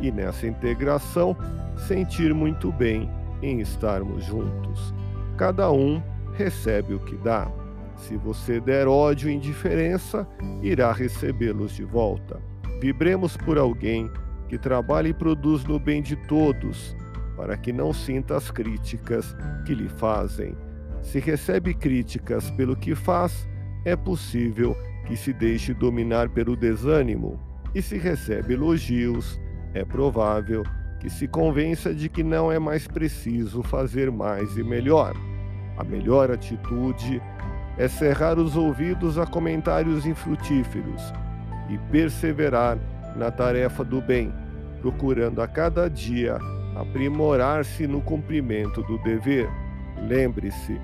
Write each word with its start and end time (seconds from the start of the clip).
e 0.00 0.10
nessa 0.10 0.46
integração 0.46 1.36
sentir 1.86 2.34
muito 2.34 2.72
bem 2.72 3.10
em 3.42 3.60
estarmos 3.60 4.24
juntos. 4.24 4.94
Cada 5.36 5.70
um 5.70 6.02
recebe 6.34 6.94
o 6.94 7.00
que 7.00 7.16
dá. 7.16 7.50
Se 7.96 8.16
você 8.16 8.60
der 8.60 8.88
ódio 8.88 9.28
e 9.28 9.34
indiferença, 9.34 10.26
irá 10.62 10.92
recebê-los 10.92 11.74
de 11.74 11.84
volta. 11.84 12.40
Vibremos 12.80 13.36
por 13.36 13.58
alguém 13.58 14.10
que 14.48 14.58
trabalha 14.58 15.08
e 15.08 15.14
produz 15.14 15.64
no 15.64 15.78
bem 15.78 16.02
de 16.02 16.16
todos, 16.16 16.96
para 17.36 17.56
que 17.56 17.72
não 17.72 17.92
sinta 17.92 18.36
as 18.36 18.50
críticas 18.50 19.36
que 19.66 19.74
lhe 19.74 19.88
fazem. 19.88 20.56
Se 21.02 21.18
recebe 21.18 21.74
críticas 21.74 22.50
pelo 22.52 22.74
que 22.74 22.94
faz, 22.94 23.48
é 23.84 23.94
possível 23.94 24.76
que 25.06 25.16
se 25.16 25.32
deixe 25.32 25.72
dominar 25.72 26.28
pelo 26.28 26.56
desânimo, 26.56 27.38
e 27.74 27.80
se 27.80 27.96
recebe 27.96 28.54
elogios, 28.54 29.40
é 29.74 29.84
provável 29.84 30.64
que 30.98 31.08
se 31.08 31.26
convença 31.26 31.94
de 31.94 32.08
que 32.08 32.22
não 32.22 32.52
é 32.52 32.58
mais 32.58 32.86
preciso 32.86 33.62
fazer 33.62 34.10
mais 34.10 34.56
e 34.56 34.62
melhor. 34.62 35.14
A 35.78 35.84
melhor 35.84 36.30
atitude 36.30 37.22
é 37.78 37.88
cerrar 37.88 38.38
os 38.38 38.56
ouvidos 38.56 39.18
a 39.18 39.26
comentários 39.26 40.04
infrutíferos 40.04 41.12
e 41.70 41.78
perseverar 41.90 42.78
na 43.16 43.30
tarefa 43.30 43.82
do 43.82 44.00
bem, 44.00 44.32
procurando 44.80 45.40
a 45.40 45.48
cada 45.48 45.88
dia 45.88 46.38
aprimorar-se 46.76 47.86
no 47.86 48.00
cumprimento 48.00 48.82
do 48.82 48.98
dever. 48.98 49.48
Lembre-se, 50.06 50.80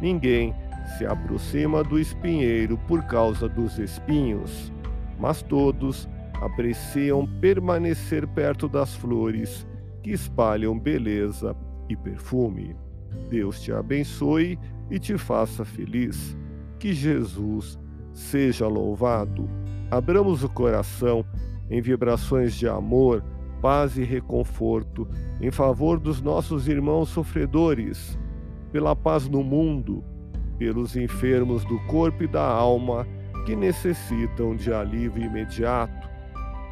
ninguém 0.00 0.54
se 0.96 1.06
aproxima 1.06 1.82
do 1.82 1.98
espinheiro 1.98 2.78
por 2.88 3.04
causa 3.04 3.48
dos 3.48 3.78
espinhos, 3.78 4.72
mas 5.18 5.42
todos 5.42 6.08
apreciam 6.40 7.26
permanecer 7.40 8.26
perto 8.26 8.68
das 8.68 8.94
flores 8.94 9.66
que 10.02 10.10
espalham 10.10 10.78
beleza 10.78 11.54
e 11.88 11.96
perfume. 11.96 12.74
Deus 13.28 13.60
te 13.60 13.72
abençoe 13.72 14.58
e 14.90 14.98
te 14.98 15.18
faça 15.18 15.64
feliz. 15.64 16.36
Que 16.78 16.94
Jesus 16.94 17.78
seja 18.12 18.66
louvado. 18.66 19.48
Abramos 19.90 20.42
o 20.42 20.48
coração 20.48 21.24
em 21.68 21.80
vibrações 21.80 22.54
de 22.54 22.66
amor, 22.66 23.22
paz 23.60 23.98
e 23.98 24.02
reconforto 24.02 25.06
em 25.40 25.50
favor 25.50 26.00
dos 26.00 26.22
nossos 26.22 26.68
irmãos 26.68 27.10
sofredores, 27.10 28.18
pela 28.72 28.96
paz 28.96 29.28
no 29.28 29.42
mundo, 29.42 30.02
pelos 30.58 30.96
enfermos 30.96 31.64
do 31.64 31.78
corpo 31.86 32.24
e 32.24 32.26
da 32.26 32.44
alma 32.44 33.06
que 33.44 33.54
necessitam 33.54 34.56
de 34.56 34.72
alívio 34.72 35.24
imediato 35.24 36.09